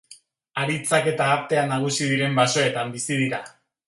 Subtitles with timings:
[0.61, 3.41] Haritzak eta artea nagusi diren basoetan bizi dira.